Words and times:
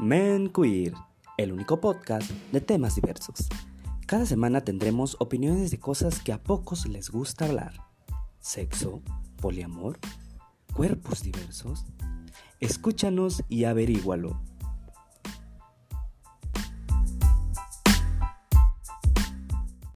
Men 0.00 0.48
Queer, 0.48 0.92
el 1.38 1.52
único 1.52 1.80
podcast 1.80 2.28
de 2.50 2.60
temas 2.60 2.96
diversos. 2.96 3.48
Cada 4.06 4.26
semana 4.26 4.62
tendremos 4.62 5.16
opiniones 5.20 5.70
de 5.70 5.78
cosas 5.78 6.18
que 6.18 6.32
a 6.32 6.42
pocos 6.42 6.86
les 6.86 7.10
gusta 7.10 7.44
hablar. 7.44 7.74
Sexo, 8.40 9.02
poliamor, 9.40 10.00
cuerpos 10.74 11.22
diversos. 11.22 11.84
Escúchanos 12.58 13.44
y 13.48 13.64
averígualo. 13.64 14.40